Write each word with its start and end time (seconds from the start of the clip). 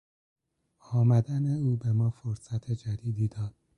آمدن 0.91 1.57
او 1.63 1.75
به 1.77 1.91
ما 1.91 2.09
فرصت 2.09 2.71
جدیدی 2.71 3.27
داد. 3.27 3.55